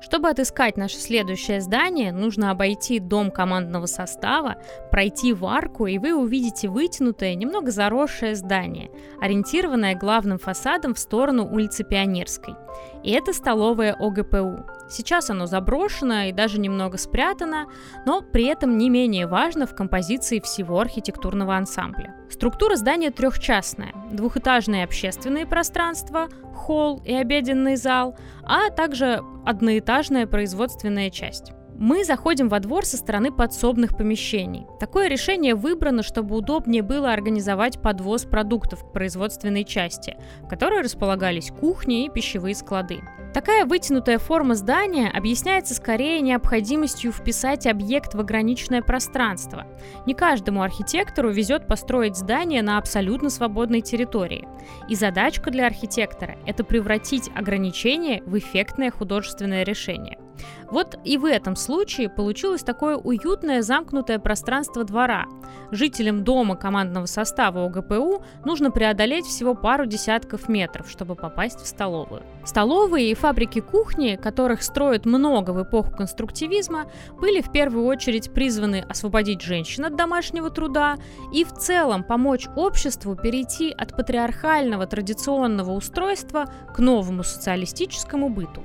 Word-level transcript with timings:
Чтобы 0.00 0.30
отыскать 0.30 0.76
наше 0.76 0.96
следующее 0.96 1.60
здание, 1.60 2.10
нужно 2.10 2.50
обойти 2.50 2.98
дом 2.98 3.30
командного 3.30 3.86
состава, 3.86 4.56
пройти 4.90 5.32
в 5.34 5.44
арку, 5.44 5.86
и 5.86 5.98
вы 5.98 6.14
увидите 6.14 6.68
вытянутое, 6.68 7.34
немного 7.34 7.70
заросшее 7.70 8.34
здание, 8.34 8.90
ориентированное 9.20 9.94
главным 9.94 10.38
фасадом 10.38 10.94
в 10.94 10.98
сторону 10.98 11.46
улицы 11.46 11.84
Пионерской. 11.84 12.54
И 13.02 13.10
это 13.12 13.32
столовая 13.32 13.94
ОГПУ. 13.94 14.64
Сейчас 14.88 15.30
оно 15.30 15.46
заброшено 15.46 16.24
и 16.24 16.32
даже 16.32 16.58
немного 16.58 16.96
спрятано, 16.96 17.66
но 18.06 18.22
при 18.22 18.46
этом 18.46 18.78
не 18.78 18.88
менее 18.88 19.26
важно 19.26 19.66
в 19.66 19.74
композиции 19.74 20.40
всего 20.40 20.80
архитектурного 20.80 21.56
ансамбля. 21.56 22.19
Структура 22.30 22.76
здания 22.76 23.10
трехчастная. 23.10 23.92
Двухэтажные 24.12 24.84
общественные 24.84 25.46
пространства, 25.46 26.28
холл 26.54 27.02
и 27.04 27.12
обеденный 27.12 27.76
зал, 27.76 28.16
а 28.44 28.70
также 28.70 29.20
одноэтажная 29.44 30.26
производственная 30.26 31.10
часть. 31.10 31.52
Мы 31.80 32.04
заходим 32.04 32.50
во 32.50 32.60
двор 32.60 32.84
со 32.84 32.98
стороны 32.98 33.32
подсобных 33.32 33.96
помещений. 33.96 34.66
Такое 34.78 35.08
решение 35.08 35.54
выбрано, 35.54 36.02
чтобы 36.02 36.36
удобнее 36.36 36.82
было 36.82 37.10
организовать 37.10 37.80
подвоз 37.80 38.26
продуктов 38.26 38.84
к 38.84 38.92
производственной 38.92 39.64
части, 39.64 40.18
в 40.42 40.46
которой 40.46 40.82
располагались 40.82 41.50
кухни 41.50 42.04
и 42.04 42.10
пищевые 42.10 42.54
склады. 42.54 43.00
Такая 43.32 43.64
вытянутая 43.64 44.18
форма 44.18 44.56
здания 44.56 45.08
объясняется 45.08 45.74
скорее 45.74 46.20
необходимостью 46.20 47.12
вписать 47.12 47.66
объект 47.66 48.14
в 48.14 48.20
ограниченное 48.20 48.82
пространство. 48.82 49.66
Не 50.04 50.12
каждому 50.12 50.60
архитектору 50.60 51.30
везет 51.30 51.66
построить 51.66 52.14
здание 52.16 52.60
на 52.60 52.76
абсолютно 52.76 53.30
свободной 53.30 53.80
территории. 53.80 54.46
И 54.90 54.96
задачка 54.96 55.50
для 55.50 55.66
архитектора– 55.66 56.36
это 56.46 56.62
превратить 56.62 57.30
ограничение 57.34 58.22
в 58.26 58.36
эффектное 58.36 58.90
художественное 58.90 59.62
решение– 59.62 60.18
вот 60.70 60.98
и 61.04 61.18
в 61.18 61.24
этом 61.24 61.56
случае 61.56 62.08
получилось 62.08 62.62
такое 62.62 62.96
уютное 62.96 63.62
замкнутое 63.62 64.18
пространство 64.18 64.84
двора. 64.84 65.26
Жителям 65.70 66.24
дома 66.24 66.56
командного 66.56 67.06
состава 67.06 67.64
ОГПУ 67.66 68.22
нужно 68.44 68.70
преодолеть 68.70 69.26
всего 69.26 69.54
пару 69.54 69.86
десятков 69.86 70.48
метров, 70.48 70.88
чтобы 70.88 71.16
попасть 71.16 71.60
в 71.60 71.66
столовую. 71.66 72.22
Столовые 72.44 73.10
и 73.10 73.14
фабрики 73.14 73.60
кухни, 73.60 74.16
которых 74.16 74.62
строят 74.62 75.06
много 75.06 75.50
в 75.50 75.62
эпоху 75.62 75.90
конструктивизма, 75.90 76.86
были 77.20 77.40
в 77.40 77.50
первую 77.50 77.86
очередь 77.86 78.32
призваны 78.32 78.84
освободить 78.88 79.42
женщин 79.42 79.84
от 79.84 79.96
домашнего 79.96 80.50
труда 80.50 80.96
и 81.32 81.44
в 81.44 81.52
целом 81.52 82.04
помочь 82.04 82.48
обществу 82.56 83.16
перейти 83.16 83.72
от 83.72 83.96
патриархального 83.96 84.86
традиционного 84.86 85.72
устройства 85.72 86.46
к 86.74 86.78
новому 86.78 87.24
социалистическому 87.24 88.28
быту. 88.28 88.62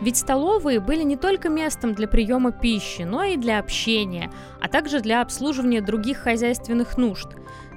Ведь 0.00 0.16
столовые 0.16 0.80
были 0.80 1.02
не 1.02 1.16
только 1.16 1.48
местом 1.48 1.94
для 1.94 2.06
приема 2.06 2.52
пищи, 2.52 3.02
но 3.02 3.24
и 3.24 3.36
для 3.36 3.58
общения, 3.58 4.30
а 4.60 4.68
также 4.68 5.00
для 5.00 5.22
обслуживания 5.22 5.80
других 5.80 6.18
хозяйственных 6.18 6.96
нужд. 6.96 7.28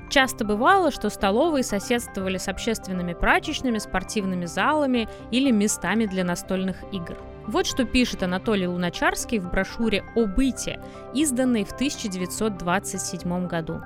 Часто 0.10 0.44
бывало, 0.44 0.92
что 0.92 1.10
столовые 1.10 1.64
соседствовали 1.64 2.38
с 2.38 2.50
общественными 2.50 3.14
прачечными, 3.14 3.78
спортивными 3.78 4.46
залами 4.46 5.08
или 5.32 5.52
местами 5.52 6.06
для 6.06 6.26
настольных 6.26 6.84
игр. 6.92 7.18
Вот 7.48 7.66
что 7.66 7.86
пишет 7.86 8.22
Анатолий 8.22 8.68
Луначарский 8.68 9.40
в 9.40 9.50
брошюре 9.50 10.04
«О 10.16 10.26
быте», 10.26 10.82
изданной 11.16 11.64
в 11.64 11.72
1927 11.72 13.48
году. 13.48 13.82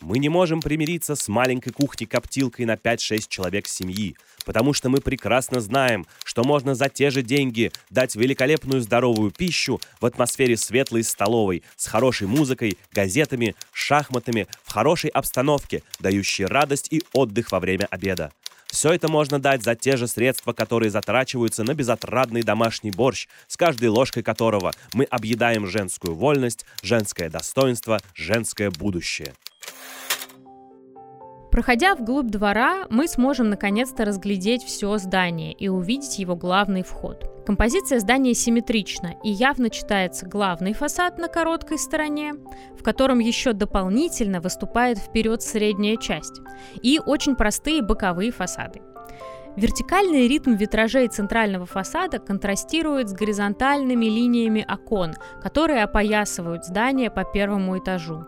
Мы 0.00 0.18
не 0.18 0.28
можем 0.28 0.60
примириться 0.60 1.16
с 1.16 1.28
маленькой 1.28 1.72
кухней-коптилкой 1.72 2.64
на 2.64 2.74
5-6 2.74 3.24
человек 3.28 3.66
семьи, 3.66 4.16
потому 4.48 4.72
что 4.72 4.88
мы 4.88 5.02
прекрасно 5.02 5.60
знаем, 5.60 6.06
что 6.24 6.42
можно 6.42 6.74
за 6.74 6.88
те 6.88 7.10
же 7.10 7.20
деньги 7.20 7.70
дать 7.90 8.16
великолепную 8.16 8.80
здоровую 8.80 9.30
пищу 9.30 9.78
в 10.00 10.06
атмосфере 10.06 10.56
светлой 10.56 11.04
столовой, 11.04 11.62
с 11.76 11.86
хорошей 11.86 12.28
музыкой, 12.28 12.78
газетами, 12.90 13.54
шахматами, 13.72 14.46
в 14.64 14.72
хорошей 14.72 15.10
обстановке, 15.10 15.82
дающей 16.00 16.46
радость 16.46 16.88
и 16.90 17.02
отдых 17.12 17.52
во 17.52 17.60
время 17.60 17.88
обеда. 17.90 18.32
Все 18.68 18.90
это 18.92 19.08
можно 19.08 19.38
дать 19.38 19.62
за 19.62 19.74
те 19.74 19.98
же 19.98 20.08
средства, 20.08 20.54
которые 20.54 20.88
затрачиваются 20.88 21.62
на 21.62 21.74
безотрадный 21.74 22.42
домашний 22.42 22.90
борщ, 22.90 23.28
с 23.48 23.56
каждой 23.58 23.90
ложкой 23.90 24.22
которого 24.22 24.72
мы 24.94 25.04
объедаем 25.04 25.66
женскую 25.66 26.14
вольность, 26.14 26.64
женское 26.82 27.28
достоинство, 27.28 28.00
женское 28.14 28.70
будущее. 28.70 29.34
Проходя 31.58 31.96
вглубь 31.96 32.28
двора, 32.28 32.86
мы 32.88 33.08
сможем 33.08 33.50
наконец-то 33.50 34.04
разглядеть 34.04 34.62
все 34.62 34.96
здание 34.98 35.52
и 35.52 35.66
увидеть 35.66 36.20
его 36.20 36.36
главный 36.36 36.84
вход. 36.84 37.44
Композиция 37.44 37.98
здания 37.98 38.32
симметрична 38.32 39.16
и 39.24 39.30
явно 39.30 39.68
читается 39.68 40.24
главный 40.24 40.72
фасад 40.72 41.18
на 41.18 41.26
короткой 41.26 41.80
стороне, 41.80 42.34
в 42.78 42.84
котором 42.84 43.18
еще 43.18 43.54
дополнительно 43.54 44.40
выступает 44.40 44.98
вперед 44.98 45.42
средняя 45.42 45.96
часть, 45.96 46.40
и 46.80 47.00
очень 47.04 47.34
простые 47.34 47.82
боковые 47.82 48.30
фасады. 48.30 48.80
Вертикальный 49.56 50.28
ритм 50.28 50.54
витражей 50.54 51.08
центрального 51.08 51.66
фасада 51.66 52.20
контрастирует 52.20 53.08
с 53.08 53.12
горизонтальными 53.12 54.04
линиями 54.04 54.64
окон, 54.72 55.16
которые 55.42 55.82
опоясывают 55.82 56.64
здание 56.64 57.10
по 57.10 57.24
первому 57.24 57.76
этажу. 57.76 58.24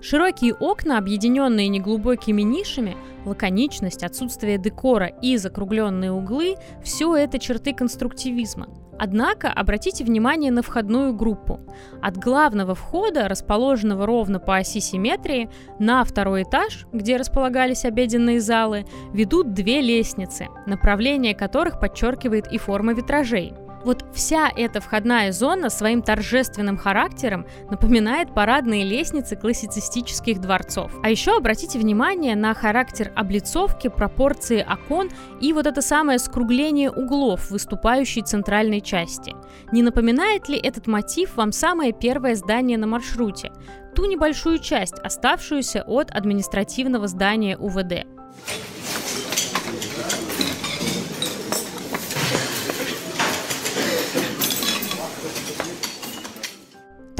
Широкие 0.00 0.54
окна, 0.54 0.96
объединенные 0.96 1.68
неглубокими 1.68 2.40
нишами, 2.42 2.96
лаконичность, 3.26 4.02
отсутствие 4.02 4.56
декора 4.56 5.06
и 5.06 5.36
закругленные 5.36 6.10
углы– 6.10 6.56
все 6.82 7.14
это 7.16 7.38
черты 7.38 7.74
конструктивизма. 7.74 8.68
Однако 8.98 9.50
обратите 9.50 10.04
внимание 10.04 10.50
на 10.50 10.62
входную 10.62 11.14
группу. 11.14 11.60
От 12.02 12.18
главного 12.18 12.74
входа, 12.74 13.28
расположенного 13.28 14.04
ровно 14.04 14.40
по 14.40 14.56
оси 14.56 14.80
симметрии, 14.80 15.48
на 15.78 16.04
второй 16.04 16.42
этаж, 16.42 16.86
где 16.92 17.16
располагались 17.16 17.86
обеденные 17.86 18.40
залы, 18.40 18.84
ведут 19.14 19.54
две 19.54 19.80
лестницы, 19.80 20.48
направление 20.66 21.34
которых 21.34 21.80
подчеркивает 21.80 22.50
и 22.52 22.58
форма 22.58 22.92
витражей– 22.92 23.54
вот 23.84 24.04
вся 24.12 24.50
эта 24.54 24.80
входная 24.80 25.32
зона 25.32 25.70
своим 25.70 26.02
торжественным 26.02 26.76
характером 26.76 27.46
напоминает 27.70 28.34
парадные 28.34 28.84
лестницы 28.84 29.36
классицистических 29.36 30.40
дворцов. 30.40 30.92
А 31.02 31.10
еще 31.10 31.36
обратите 31.36 31.78
внимание 31.78 32.36
на 32.36 32.54
характер 32.54 33.12
облицовки, 33.14 33.88
пропорции 33.88 34.66
окон 34.68 35.10
и 35.40 35.52
вот 35.52 35.66
это 35.66 35.82
самое 35.82 36.18
скругление 36.18 36.90
углов 36.90 37.50
выступающей 37.50 38.22
центральной 38.22 38.80
части. 38.80 39.34
Не 39.72 39.82
напоминает 39.82 40.48
ли 40.48 40.58
этот 40.58 40.86
мотив 40.86 41.36
вам 41.36 41.52
самое 41.52 41.92
первое 41.92 42.34
здание 42.34 42.78
на 42.78 42.86
маршруте? 42.86 43.52
Ту 43.94 44.04
небольшую 44.04 44.58
часть, 44.58 44.98
оставшуюся 45.02 45.82
от 45.82 46.10
административного 46.10 47.08
здания 47.08 47.56
УВД. 47.56 48.06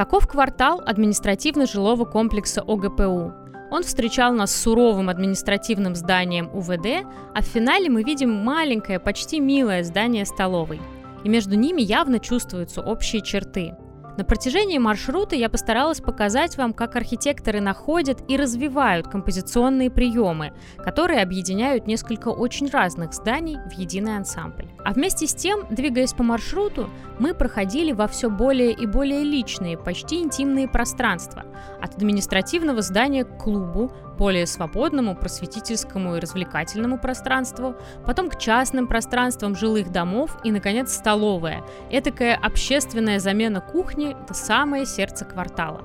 Таков 0.01 0.27
квартал 0.27 0.81
административно-жилого 0.87 2.07
комплекса 2.07 2.63
ОГПУ. 2.63 3.35
Он 3.71 3.83
встречал 3.83 4.33
нас 4.33 4.51
суровым 4.51 5.11
административным 5.11 5.95
зданием 5.95 6.49
УВД, 6.55 7.07
а 7.35 7.43
в 7.43 7.45
финале 7.45 7.91
мы 7.91 8.03
видим 8.03 8.33
маленькое, 8.33 8.99
почти 8.99 9.41
милое 9.41 9.85
здание 9.85 10.25
столовой. 10.25 10.81
И 11.23 11.29
между 11.29 11.55
ними 11.55 11.83
явно 11.83 12.19
чувствуются 12.19 12.81
общие 12.81 13.21
черты– 13.21 13.75
на 14.21 14.25
протяжении 14.25 14.77
маршрута 14.77 15.35
я 15.35 15.49
постаралась 15.49 16.03
показать 16.03 16.59
вам, 16.59 16.75
как 16.75 16.95
архитекторы 16.95 17.63
находят 17.63 18.23
и 18.29 18.37
развивают 18.37 19.09
композиционные 19.09 19.91
приемы, 19.91 20.53
которые 20.77 21.23
объединяют 21.23 21.87
несколько 21.87 22.29
очень 22.29 22.69
разных 22.69 23.15
зданий 23.15 23.57
в 23.71 23.73
единый 23.73 24.19
ансамбль. 24.19 24.69
А 24.85 24.93
вместе 24.93 25.27
с 25.27 25.33
тем, 25.33 25.61
двигаясь 25.71 26.13
по 26.13 26.23
маршруту, 26.23 26.91
мы 27.19 27.33
проходили 27.33 27.93
во 27.93 28.07
все 28.09 28.29
более 28.29 28.73
и 28.73 28.87
более 28.87 29.23
личные, 29.23 29.79
почти 29.79 30.19
интимные 30.19 30.69
пространства, 30.69 31.47
от 31.81 31.95
административного 31.95 32.83
здания 32.83 33.25
к 33.25 33.39
клубу, 33.39 33.91
более 34.21 34.47
свободному, 34.47 35.17
просветительскому 35.17 36.17
и 36.17 36.21
развлекательному 36.21 36.99
пространству, 36.99 37.75
потом 38.05 38.29
к 38.29 38.39
частным 38.39 38.87
пространствам 38.87 39.57
жилых 39.57 39.91
домов 39.91 40.37
и, 40.45 40.53
наконец, 40.53 40.93
столовая. 40.93 41.65
Этакая 41.91 42.37
общественная 42.37 43.19
замена 43.19 43.63
кухни– 43.63 44.15
это 44.23 44.35
самое 44.35 44.85
сердце 44.85 45.25
квартала. 45.25 45.81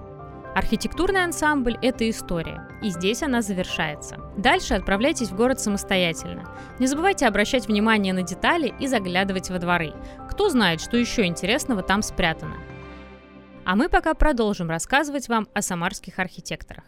Архитектурный 0.54 1.24
ансамбль– 1.24 1.78
это 1.82 2.10
история, 2.10 2.68
и 2.82 2.90
здесь 2.90 3.24
она 3.24 3.42
завершается. 3.42 4.18
Дальше 4.36 4.74
отправляйтесь 4.74 5.30
в 5.30 5.36
город 5.38 5.62
самостоятельно. 5.62 6.44
Не 6.78 6.88
забывайте 6.88 7.28
обращать 7.28 7.68
внимание 7.68 8.14
на 8.14 8.24
детали 8.24 8.74
и 8.82 8.88
заглядывать 8.88 9.50
во 9.50 9.60
дворы. 9.60 9.94
Кто 10.30 10.50
знает, 10.50 10.82
что 10.82 10.98
еще 10.98 11.26
интересного 11.26 11.84
там 11.84 12.02
спрятано. 12.02 12.58
А 13.64 13.78
мы 13.78 13.88
пока 13.88 14.14
продолжим 14.14 14.70
рассказывать 14.70 15.30
вам 15.30 15.48
о 15.54 15.62
самарских 15.62 16.20
архитекторах. 16.20 16.84